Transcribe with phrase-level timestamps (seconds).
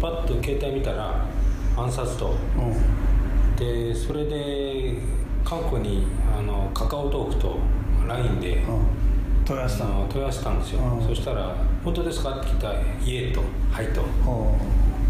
[0.00, 1.26] パッと携帯見たら
[1.76, 2.34] 暗殺と。
[2.56, 3.56] うん。
[3.56, 4.94] でそれで
[5.44, 6.06] 韓国に
[6.38, 7.58] あのカカオトークと
[8.08, 9.00] LINE でうん。
[9.44, 11.06] 問い合わせたあのの問い合わせたんですよ、うん。
[11.08, 12.74] そしたら「本当ですか?」って聞いたら
[13.04, 13.40] 「いえ」と
[13.72, 14.02] 「はい」と。
[14.28, 14.56] お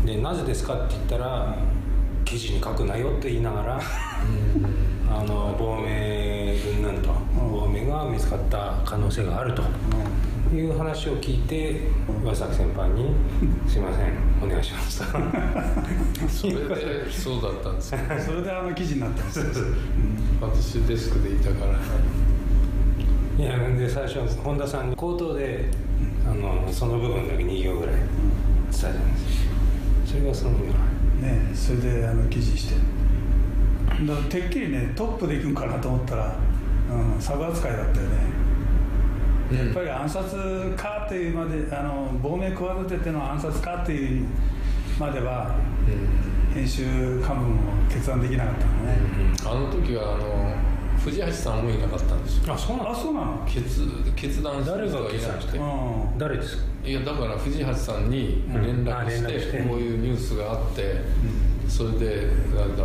[0.06, 1.54] で「なぜですか?」って言ったら
[2.24, 3.80] 「記事に書くなよ」って言いながら
[5.10, 7.10] あの亡命云々と。
[7.52, 9.62] 亡命が見つかった可能性があると。
[9.62, 9.66] う
[10.56, 11.82] いう話を聞いて
[12.22, 13.14] 岩崎先輩に
[13.68, 14.12] 「すいません
[14.42, 15.06] お願いします」と
[16.28, 19.44] それでそうだったんですよん それであの記事になったんですよ。
[20.40, 21.78] 私デスクでいたから。
[23.38, 25.70] いやで最初本田さんに口頭で
[26.26, 29.44] あのその部分だけ2行ぐらい伝えたんです。
[29.44, 29.52] よ
[30.04, 32.74] それがそのぐらいねそれであの記事して。
[34.06, 36.36] だからてっきりねトップで行くんかなと思ったら、
[37.14, 38.39] うん、サブ扱いだったよね
[39.52, 44.26] やっぱり暗殺かっていうまであの亡命企てての暗殺かっていう
[44.98, 45.54] までは
[46.54, 48.98] 編集幹部も決断できなかったのね、
[49.44, 50.54] あの時はあの
[50.98, 52.52] 藤橋さんもいなかったんですよ。
[52.52, 53.42] あそうなあそうなの？
[53.46, 55.58] 決決断誰がいなくて。
[55.58, 56.18] うん。
[56.18, 56.64] 誰ですか？
[56.84, 60.96] いやだから藤橋さんに連絡してこういうニュースがあって
[61.68, 62.84] それでなんだ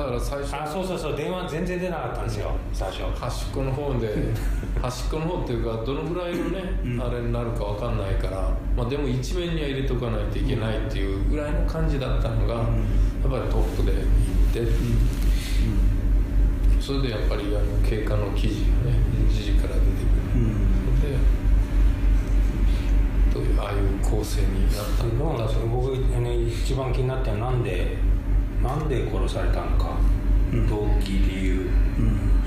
[0.00, 3.02] だから最初あそうそうそう電話全然出なかったんですよ最初。
[3.18, 4.32] 端っこの方で
[4.80, 6.62] 端っこの方っていうかどのぐらいのね、
[6.98, 14.72] あれになるかわかんないから、まあ、でも一面には入れとかないといけないっていうぐらいの感じだったのが、やっぱりトップで行って、
[16.80, 18.98] それでやっぱりあの経過の記事がね
[19.28, 21.00] 時事から出てくる、うん。
[21.00, 21.16] で
[23.34, 28.09] どういうああいう構成になったのんですか僕、ね、一番気になったのはなんで
[28.62, 29.96] なんで殺されたのか、
[30.68, 31.70] 動機理由。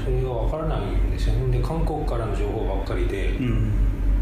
[0.03, 1.36] それが分からないんですよ。
[1.36, 3.72] ねで韓国からの情報ばっかりで,、うん。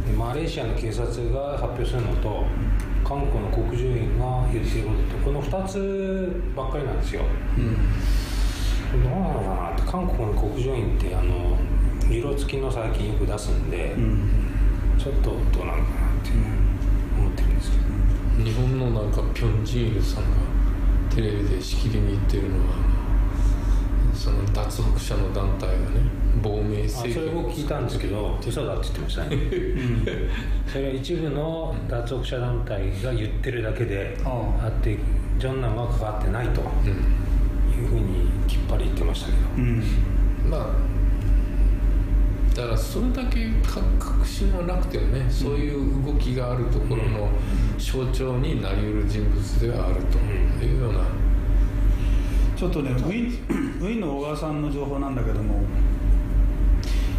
[0.06, 2.46] でマレーシアの警察が発表するのと
[3.04, 7.24] 韓国の国住院が言っていることとこの2つばっかりなんですよ。
[8.94, 11.58] どうなのかなって韓国の国住院ってあの
[12.10, 14.30] 色付きの最近よく出すんで、うん。
[15.00, 16.30] ちょっとどうなのかなって
[17.18, 17.84] 思ってるんですけど。
[18.44, 20.51] 日本のなんかピョン・ジールさんが
[21.16, 23.02] テレビでしきりに言ってるのは
[24.14, 29.38] その脱北者の団体がね亡命あそ政権れ僕聞いたんですけど嘘だって言ってましたね。
[30.72, 34.98] それは一部の脱北者団体が言ってるだけでああって
[35.38, 39.40] ジョンナンは関わってないというふうにきっぱり言ってましたけど。
[39.58, 39.84] うん。
[40.50, 40.68] まあ
[42.62, 47.30] だからそれだけか確信はなくてもねそういう動きがあるところの
[47.80, 50.20] 象徴になりうる人物ではあると
[50.64, 51.00] いうような。
[52.56, 53.32] ちょっとねウィン
[53.82, 55.64] ウィンの小川さんの情報なんだけども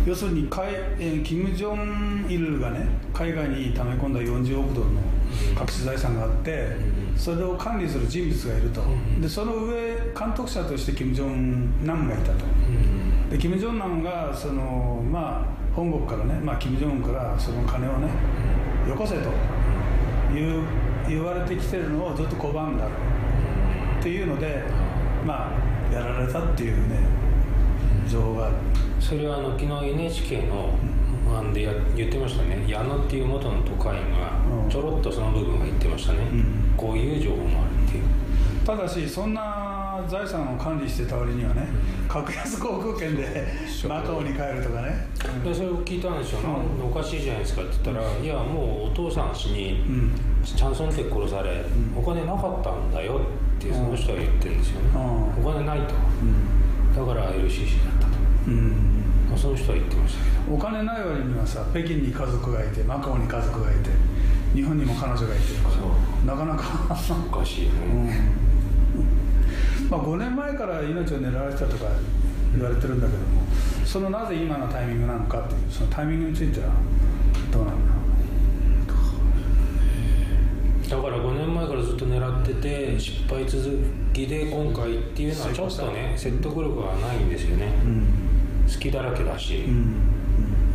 [0.07, 0.69] 要するに海、
[1.01, 5.01] えーキム・ジョンイルがね海外に溜め込んだ40億ドルの
[5.61, 6.69] 隠し財産があって
[7.17, 8.83] それを管理する人物がいると。
[9.21, 12.45] でその上監督者としてキム・ジョンナムがいたと
[13.33, 18.09] でキム・ジョンナムがそのまあ本国からね、まあ、キム・ジョンウンからその金をね
[18.87, 19.31] よこせと
[20.37, 20.63] いう
[21.09, 24.63] 言われてきてるのをずっと拒んだっていうので
[25.27, 25.51] ま
[25.91, 26.99] あやられたっていうね
[28.07, 28.57] 情報がある。
[29.01, 30.79] それはあの昨日 NHK の
[31.35, 32.65] 案でや言ってましたね。
[32.69, 34.05] 矢野っていう元の特派員
[34.53, 34.67] うん。
[34.67, 36.75] がちょろっとその部分が言ってましたね、うん。
[36.77, 38.05] こういう情報もあるっていう。
[38.65, 39.52] ただしそんな
[40.09, 41.67] 財産を管理してた割にはね
[42.09, 43.47] 格安航空券で
[43.89, 45.09] マカオに帰るとかね。
[45.45, 50.13] でそれを聞いたんですよ、なんでおかしいじゃないですかって言ったら、いやもうお父さん死にうん。
[50.45, 51.65] チャンソンテ殺され、
[51.97, 53.21] お金なかったんだよ
[53.59, 54.89] ってその人は言ってるんですよね、
[55.39, 55.95] うお金ないと。
[56.23, 57.07] うん。
[57.07, 58.13] だから LCC だったと。
[58.49, 59.05] うん。
[59.31, 60.55] まあその人は言ってましたけど。
[60.55, 63.91] お金ない割にはさ北京に家族がいてマカオに家族がいて
[64.55, 65.45] 日本にも彼女がいて
[66.27, 66.65] なかなか。
[66.91, 68.07] おかしいようん。
[68.07, 68.21] ね、
[69.93, 71.85] まあ、5年前から命を狙われてたとか
[72.55, 73.43] 言われてるんだけども
[73.85, 76.69] そのなぜ今のタイミングなのかっていうそのタイミングについては
[77.53, 77.93] どうなんだ
[80.89, 83.85] だから5年前からずっと狙ってて失敗続
[84.15, 87.67] きで今回っていうのはちょっとね説得力がないんですよね。
[87.83, 88.07] うん。
[88.71, 89.65] 好きだらけだし。
[89.67, 89.71] う、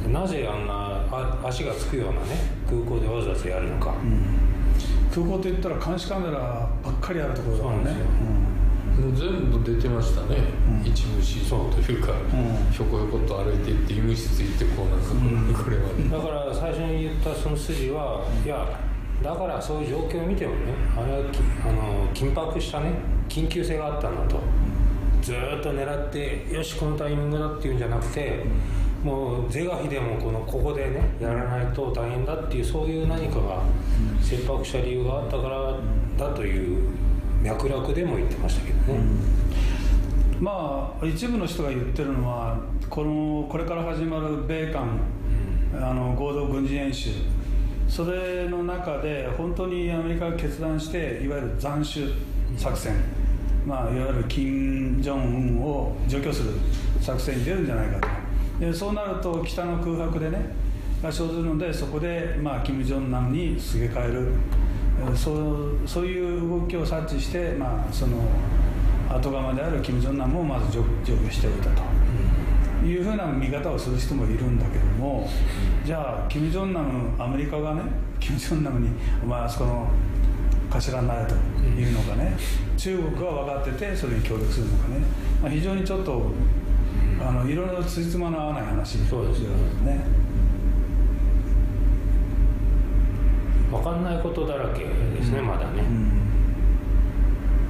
[0.09, 0.13] ん。
[0.13, 2.27] なぜあんなあ足がつくようなね
[2.67, 4.47] 空港でわざわざやるのか、うん。
[5.13, 8.05] 空港といったら監視カメラばっかりあるところだですよ
[8.97, 10.37] もう全部出てましたね、
[10.83, 10.87] うん。
[10.87, 12.71] 一部始終というか、ん。
[12.71, 15.93] ひょこひょこっと歩いていって医務室行ってこうなんかこれ,、これは。
[15.93, 18.67] ねだから最初に言ったその筋はいや
[19.21, 22.91] だからそういう状況を見てもねあれはきあの緊迫したね
[23.27, 24.39] 緊急性があったんだと
[25.21, 28.43] ずーっと狙ってよしこのタイミングだっていうんじゃなくて
[29.03, 33.61] もう是が非でもこのここでねやらないと大変だっていうそういう何かが
[34.21, 35.73] 切迫した理由があったから
[36.17, 36.89] だという
[37.43, 38.99] 脈絡でも言ってましたけどね、
[40.39, 44.99] まあ一部の人が言ってるのはこのこれから始まる米韓、
[45.73, 47.11] あの合同軍事演習。
[47.87, 52.13] それの中で本当にアメリカが決断していわゆる斬首
[52.57, 52.93] 作戦、
[53.65, 56.51] まあ、いわゆる金正恩を除去する
[56.99, 58.07] 作戦に出るんじゃないかと。
[58.59, 60.53] でそうなると北の空白でね
[61.01, 64.33] が生ずるのでそこで、まあ、金正男にすげ替える
[65.15, 68.17] そうそういう動きを察知して、まあ、その
[69.09, 71.81] 後釜である金正男もまず除除去しておいたと。
[72.85, 75.27] いうふうな見方をする人もいるんだけども
[75.83, 77.81] じゃあ金正男アメリカがね
[78.19, 78.89] 金正男に
[79.23, 79.87] 「お前あそこの
[80.69, 81.33] 頭になれ」と
[81.79, 82.35] いうのかね、
[82.75, 84.99] 中国が分かっててそれに協力するのかね、
[85.41, 86.31] まあ、非常にちょっと
[87.19, 89.49] あのいろいろつじつまの合わない話そうですよ
[89.83, 90.26] ね。
[93.77, 96.17] 分かんないことだらけですね、まだね、うん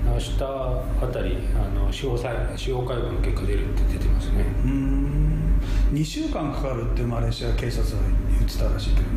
[0.07, 4.45] 明日あたりあの司法裁司法解剖の結果出るって出てますね。
[4.63, 5.61] うーん。
[5.93, 8.01] 2週間かかるってマレーシア警察は
[8.31, 9.07] 言ってたらしいけどね。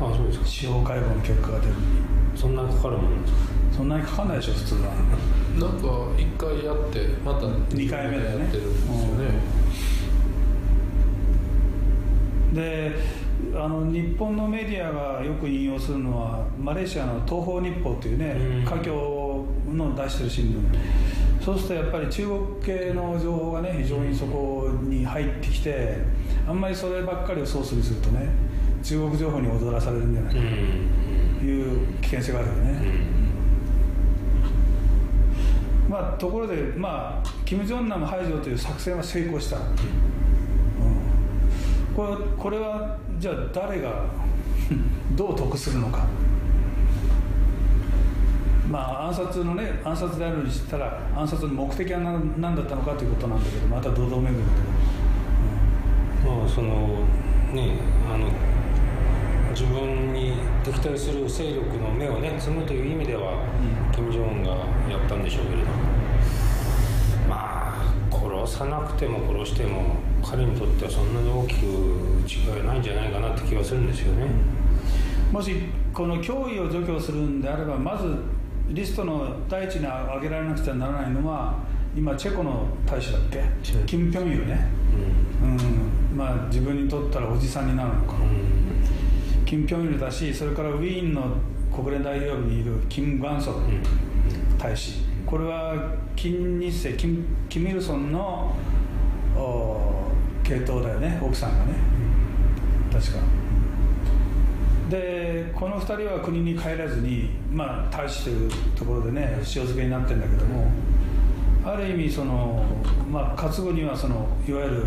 [0.00, 0.46] ああそうですか。
[0.46, 1.72] 司法解剖の結果が出る。
[1.72, 1.86] のに
[2.36, 3.40] そんなかかるもんなんですか？
[3.76, 4.80] そんなにかかんないでしょ普通は。
[5.60, 5.88] なんか
[6.20, 8.44] 一回やってまた二回目だよね。
[8.44, 9.40] やってるんですよね、
[12.52, 13.20] で
[13.54, 18.64] あの日本のメディアがよく引用するのはマレーシアの東方日報っていうねうん。
[18.64, 21.44] 華僑の出してる新聞。
[21.44, 25.96] そうするとやっぱり中国系の情報がね非常にそこに入ってきて
[26.46, 28.28] あんまりそればっかりをソースにするとね
[28.82, 31.38] 中国情報に踊らされるんじゃないかうん。
[31.38, 32.82] という危険性があるよね、
[35.88, 39.64] まあ、ところで、まあ、金正男排除という作戦は成功した、うん。
[41.96, 44.06] これこれはじゃあ誰が
[45.14, 46.06] どう得するのか。
[48.70, 54.44] まあ暗殺のね暗殺であるにしたら暗殺の目的は何何だったのかということなんだけどまた堂々巡りだ
[56.22, 56.70] けど、まあその
[57.52, 57.76] ね
[58.10, 58.26] あの
[59.50, 60.34] 自分に
[60.64, 63.44] 敵対する勢力の目をね摘むという意味では、
[63.92, 64.50] 金正恩が
[64.88, 65.72] やったんでしょうけれども。
[67.28, 71.64] まあ殺さなくても殺しても彼にとってはそんなに大きく
[72.56, 74.26] 違いないんじゃないかなって気がするんですよね、
[75.32, 75.54] もし
[75.92, 78.14] この脅威を除去するんであればまず
[78.68, 81.58] リストの第一に挙げられなくちゃならないのは
[81.96, 83.42] 今チェコの大使だっけ？
[83.86, 84.68] キム・ピョンユルね、
[85.42, 85.46] う
[86.14, 88.14] ん、まあ自分にとったらおじさんになるのか、
[89.44, 91.36] キム・ピョンだしそれからウィーンの
[91.74, 93.58] 国連大統領にいるキム・ガンソル
[94.58, 95.00] 大使。
[95.26, 98.89] これは金日成キム・キム・イルソンのお
[100.42, 101.74] 系統だよね奥さんがね。
[102.92, 103.18] 確か。
[104.90, 110.66] でこの2人は国に帰らずにまあ大使というところでね塩漬けになってるんだけども
[111.64, 112.64] ある意味その
[113.08, 114.84] まあ活後にはそのいわゆる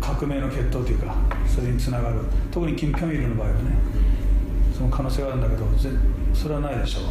[0.00, 1.14] 革命の血統というか
[1.46, 2.20] それにつながる。
[2.52, 3.60] 特にキム・ピョンイルの場合はね
[4.76, 5.64] その可能性があるんだけど
[6.34, 7.04] それはないでしょう。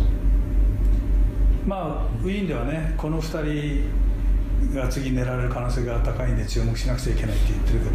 [1.67, 4.02] まあウィーンではねこの2人
[4.73, 7.91] が次狙われる可能性が高いんで注目しなくちゃいけないって言ってるけど。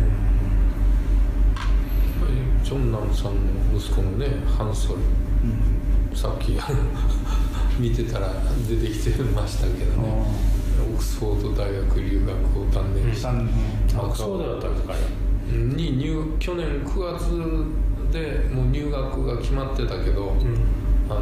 [2.64, 5.00] ジョンナムさんの息子のねハンソル。
[6.16, 6.78] さっきあの
[7.78, 8.28] 見てたら
[8.68, 10.48] 出てきてましたけどね。
[10.80, 13.48] オックスフォード大学留学を断念して、三
[13.96, 14.94] あそうだったんですか
[15.50, 20.34] に入去年9月でもう入学が決まってたけど、
[21.08, 21.20] あの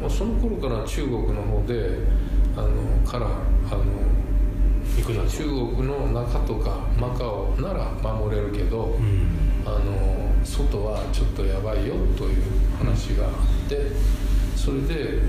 [0.00, 2.00] まあその頃から中国の方で
[2.56, 3.28] あのからあ
[3.76, 3.84] の
[4.96, 9.28] 行くな中国の中とかマカオなら守れるけど、うん。
[9.66, 12.42] あの外はちょっとやばいよという
[12.76, 13.32] 話があっ
[13.66, 13.80] て
[14.54, 15.22] それで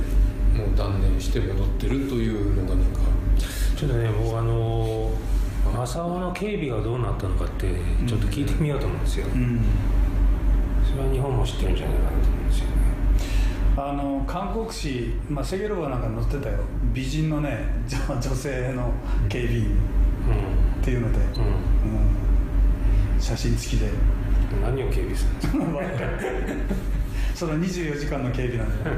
[0.53, 2.99] もう断念して戻ってるというのがなんか。
[3.77, 5.11] ちょっとね僕あの
[5.73, 7.67] 正雄の警備がどうなったのかって
[8.07, 9.61] ちょっと聞いてみようと思うんですよ、うん。
[10.89, 12.84] それは日本も知ってるんじゃないかなと思うんですよね
[13.77, 16.59] あの韓国紙、まあ、セゲロバなんか載ってたよ。
[16.93, 18.91] 美人のね女女性の
[19.27, 19.65] 警備員
[20.81, 21.49] っていうので、うん、うん。
[21.49, 22.15] うん
[23.19, 23.89] 写真付きで。
[24.61, 25.31] 何を警備する
[25.63, 26.05] んですか？
[27.35, 28.95] その24時間の警備なんだよ。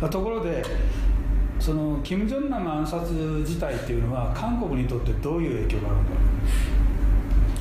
[0.00, 0.64] ま あところで
[1.60, 6.04] その金正恩の暗殺自体っていうのは韓国にとってどういう影響があるん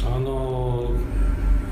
[0.03, 0.91] だろあの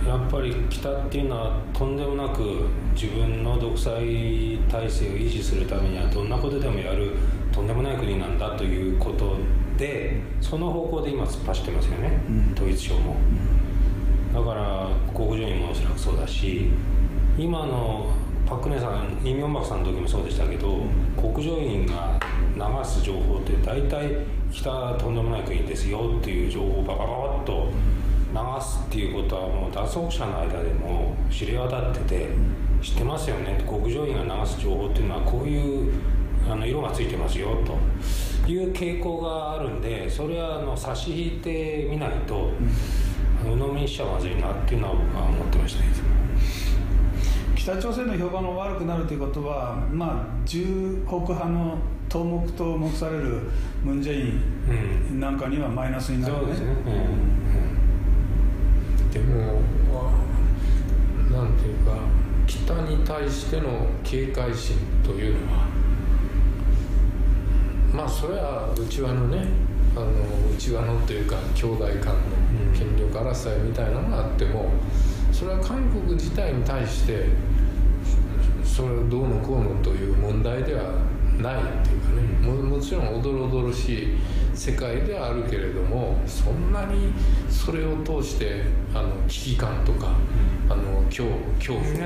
[0.10, 7.12] やっぱり北っていうのはとんでもなく自分の独裁体制を維持するためにはどんなことでもやる
[7.52, 9.38] とんでもない国なんだということ
[9.78, 12.54] でその方向で今突っ走ってますよね、うん。
[12.54, 13.18] 統一省も、
[14.34, 16.72] だから国上にもおそらくそうだし
[17.38, 18.12] 今の
[18.48, 20.82] パク・ネさんイ・ミョンバクさんの時もそうでしたけど、
[21.16, 22.20] 国上院が
[22.56, 25.16] 流す情報って大体北はとん。
[25.16, 27.99] でもない国ですよっていう情報をババババッと流
[28.62, 32.30] すっていうことはもう脱北者の間でも知れ渡ってて、
[32.82, 33.64] 知ってますよね。
[33.68, 35.94] 国上院が流す情報っていうのはこういう
[36.50, 37.78] あの色がついてますよと。
[38.50, 42.50] いう傾向があるんでそれはあの差し引いてみないと、
[43.44, 46.06] 鵜呑みにしちゃまずいなっていうのは僕は思ってましたねいつも。
[47.56, 53.42] 北朝鮮の評判が悪くなるということは、まあ、重北派の頭目と目される
[53.84, 54.34] ムン・ジェイ
[55.14, 56.68] ンなんかにはマイナスになるそうですね、
[59.14, 59.62] でも
[61.29, 61.94] あなんていうか
[62.46, 65.68] 北に対しての警戒心というのは
[67.94, 69.48] まあそれは内輪のね
[69.96, 70.08] あの
[70.54, 72.20] 内輪のというか兄弟間の
[72.78, 74.70] 権力争いみたいなのがあっても
[75.32, 77.28] それは韓国自体に対して
[78.64, 81.02] それをどうのこうのという問題では
[81.38, 84.18] ないっていうかねももちろんおどろおどろしい
[84.54, 87.14] 世界ではあるけれどもそんなに
[87.50, 90.14] それを通してあの危機感とか、
[90.70, 91.26] あの恐
[91.58, 91.98] 恐怖に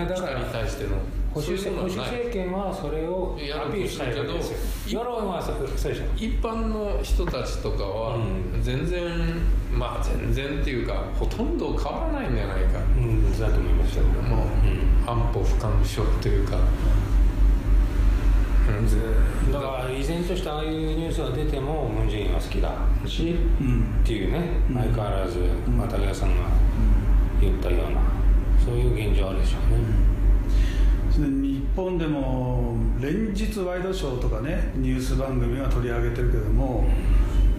[0.51, 0.97] 対しての
[1.33, 4.39] 保守政権はそれをアピールしたいわけど
[4.87, 8.61] 世論はそうでしょ一般の人たちとかはうん。
[8.61, 9.01] 全然、
[9.71, 12.79] まあ全然っていうかほとんど変わらないんじゃないか。
[12.97, 14.03] うんだと思いますよ。
[14.03, 16.57] もう、安保不干渉というか、
[18.69, 18.87] うん。
[18.87, 18.97] ぜ
[19.51, 22.71] だから依然としてああいうニュースが出てもムン・ジェインは好きだ
[23.07, 23.99] し、うん。
[24.03, 24.39] っていうね
[24.69, 24.75] うん。
[24.75, 26.43] 相変わらず又谷さんが
[27.41, 28.22] 言ったような
[28.63, 29.83] そういう現状あるでしょうね、
[31.11, 36.85] それで日本でも連日ワイドショーとかねニュース番組は取り上げてるけども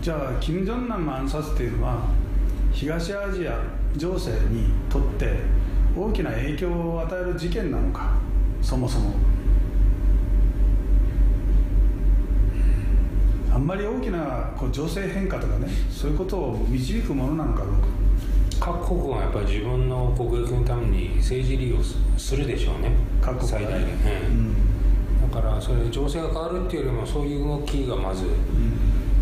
[0.01, 2.09] じゃあ金正男の暗殺っていうのは
[2.73, 3.61] 東アジア
[3.97, 5.41] 情勢にとって
[5.97, 8.15] 大きな影響を与える事件なのか
[8.63, 9.15] そもそも。
[13.53, 18.04] あんまり大きなこう情勢変化とかねそういうことを導くものなのかどうか。
[18.65, 22.93] 各国がやっぱり自分の国益のために政治利用すするでしょうね。
[23.21, 25.31] 各国最大限、うん。
[25.31, 28.25] だからそれ情勢が変わるっていうよりもそういう動きがまず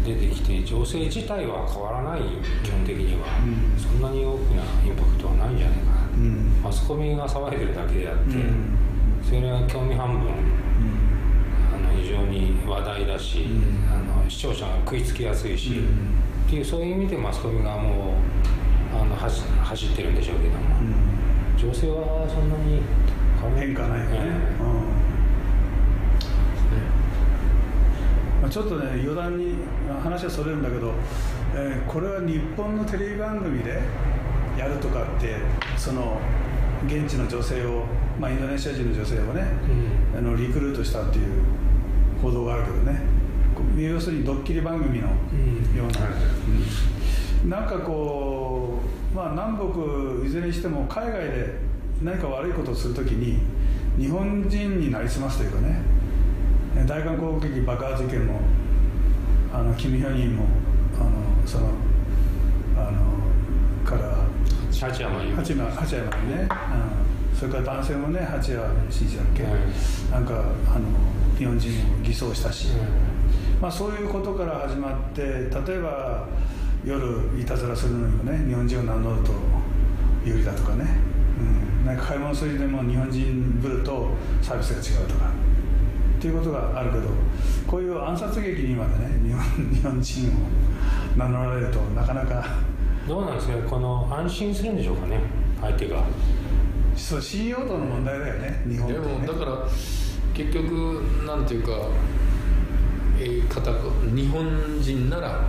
[0.06, 2.26] 出てきて情勢自体は変わらないよ
[2.62, 3.76] 基本的には、うん。
[3.76, 6.60] そんなに大きなインパクトはないんじゃないかな、うん。
[6.62, 8.78] マスコミが騒いでるだけであって、うん。
[9.24, 10.30] それが興味半分
[11.74, 13.90] あの非常に話題だし、うん。
[13.92, 16.14] あの視聴者が食いつきやすいし、うん。
[16.46, 18.41] っていうそういう意味でマスコミがもう
[18.92, 20.94] あの走走ってるんでしょうけども、うん。
[21.58, 22.82] 情勢はそんなに
[23.56, 24.32] 変化ないよね、うんうん。
[28.42, 29.56] まあ、ちょっとね余談に
[30.02, 30.92] 話はそれるんだけど、
[31.54, 33.80] えーこれは日本のテレビ番組で
[34.58, 35.36] やるとかって
[35.76, 36.20] その
[36.86, 37.84] 現地の女性を、
[38.20, 39.42] まあ、インドネシア人の女性をね、
[40.14, 40.18] うん。
[40.18, 41.26] あのリクルートしたっていう
[42.20, 43.00] 報道があるけどね。
[43.76, 47.01] 要するにドッキリ番組のうんような、はいうん
[47.48, 48.78] なんかこ
[49.12, 51.58] う、まあ、南北いずれにしても海外で
[52.02, 53.40] 何か悪いことをするときに
[53.98, 55.82] 日本人になりすますというかね
[56.86, 58.40] 大韓攻撃爆破事件も
[59.52, 60.46] あのキム・ヒョニンも
[60.98, 61.70] あのその
[62.76, 63.22] あの
[63.84, 64.16] から
[64.72, 66.48] 八山由八山八山にね、
[67.32, 69.52] うん、それから男性もね八山真司だっけ、はい。
[70.10, 70.86] なんかあの
[71.36, 72.68] 日本人を偽装したし、
[73.60, 76.26] まあ、そういうことから始まって例えば
[76.84, 79.32] 夜いたずらするのにもね日本人を名乗ると
[80.24, 80.84] 有利だとかね、
[81.80, 84.10] うん、なんか買い物するでも日本人ぶると
[84.40, 85.30] サービスが違うとか。
[86.22, 87.08] っていうことがあるけど
[87.66, 89.42] こういう暗殺劇にまでね日本
[89.74, 90.32] 日本人を
[91.16, 92.44] 名乗られるとなかなか。
[93.08, 95.18] どうなんですかこの安心するんでしょうかね
[95.60, 96.04] 相手が。
[96.94, 99.68] そう信用度の問題だよね日本ってでねもだから
[100.32, 100.70] 結局
[101.26, 101.70] なんていうか、
[103.18, 104.46] えー、日本
[104.80, 105.40] 人なら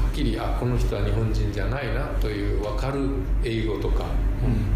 [0.06, 3.08] うっきりあこの人は日本人じゃないなという分かる
[3.44, 4.04] 英語とか、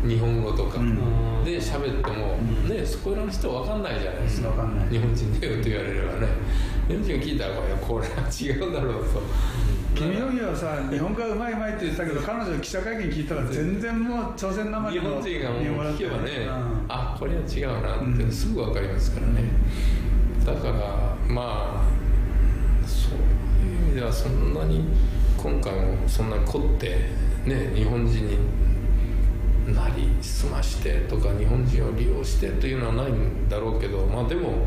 [0.07, 1.45] 日本語とか、うん。
[1.45, 2.37] で喋っても、
[2.69, 4.51] ねそこらの人分かんないじゃないですか、
[4.91, 6.29] 日本人だよと言われればね。
[6.89, 9.21] 日本人が聞いたらこれは違うだろうと。
[9.95, 15.63] 君の家はさ日本語がうまいうまいって言ってたけど彼女記者会見聞いたら全然もう朝鮮生日本人がもう
[15.95, 16.47] 聞けばね、
[16.89, 18.31] あこれは違うなってうん。
[18.31, 19.43] すぐ分かりますからね、
[20.47, 21.78] だからまあ
[24.19, 24.83] そんなに
[25.37, 26.89] 今回もそんなに凝って
[27.45, 28.37] ね日本人に
[29.73, 34.67] なりすましてとか日本人を利用してというのはないんだろうけどまあでも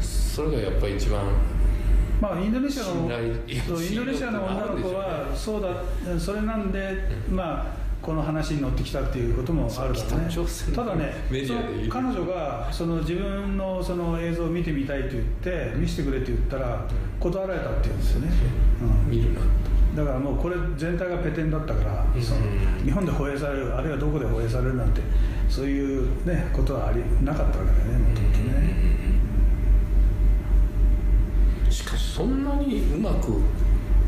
[0.00, 1.24] それがやっぱり一番
[2.20, 2.92] まあインドネシアの
[3.48, 5.82] インドネシアの女の子はそうだ
[6.16, 6.80] それなんで、
[7.28, 7.77] まあ
[8.08, 11.12] この話に乗ってきたっていうこともあるだろうねただね
[11.90, 16.88] 彼女がその自分のその映像を見てみたいと言って見せてくれって言ったら
[17.20, 18.28] 断られたって言うんですよね、
[18.80, 19.10] うん。
[19.10, 19.40] 見るな
[19.94, 22.22] だからもうこれ全体がペテンだったから、うん。
[22.22, 22.40] その
[22.82, 25.02] 日本で放映されるあるいはどこで放映されるなんて
[25.50, 28.74] そういうねことはありなかったわけだよねもともとね、
[31.68, 33.42] しかしそんなにうまく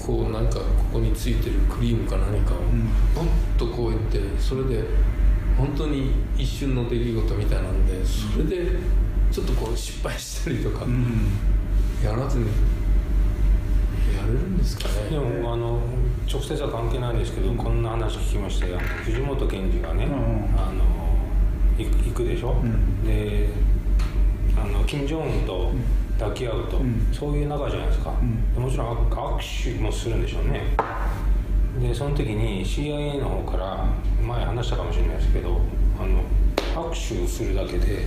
[0.05, 0.65] こうなんかこ
[0.95, 2.89] こについてるクリームか何かをん。
[3.15, 4.85] ブッとこうやってそれで
[5.57, 8.73] 本当に一瞬の出来事みたいなんでそれで
[9.31, 11.31] ちょっとこう失敗したりとかうん。
[12.03, 12.47] やらずに
[14.17, 15.81] やれるんですかでねもあの
[16.31, 18.79] 直接は関係ないんですけど、こんな話聞きましたよ。
[18.79, 20.13] 藤本健二がね、うん。
[20.59, 20.85] あの
[21.77, 23.05] 行く行くでしょ、ん。
[23.05, 23.49] で
[24.57, 25.73] あの金正恩と
[26.21, 27.09] 抱き合うと、ん。
[27.13, 28.55] そういう仲じゃないですか、ん。
[28.55, 30.61] でもちろん握手もするんでしょうね。
[31.81, 33.87] でその時に CIA の方から
[34.27, 35.61] 前話したかもしれないですけど
[35.99, 36.23] あの
[36.89, 38.07] 握手をするだけで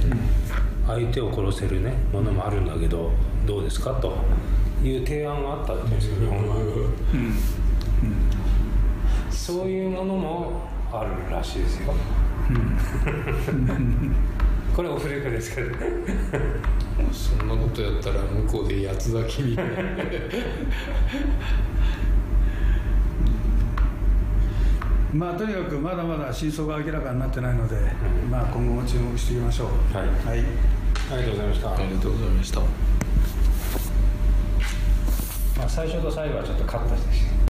[0.86, 3.10] 相手を殺せるねものもあるんだけど
[3.48, 3.92] どうですか？
[3.96, 4.14] と
[4.84, 6.00] いう提案があったって言うん。
[6.00, 6.02] で。
[6.02, 6.16] すよ
[9.32, 11.94] 日そういうものもあるらしいですよ。
[14.76, 15.76] これオフレコですけど。
[17.12, 19.74] そんなことやったら向こうで八つ咲きみたいな
[25.14, 27.76] まあとにかくまだまだ真相が明らかになってないので、
[28.30, 30.40] まあ今後も注目していきましょうはいはい
[31.12, 31.74] ありがとうございました。
[31.74, 32.68] ありがとうございましたま
[35.66, 37.43] あ最初と最後はちょっとカットして。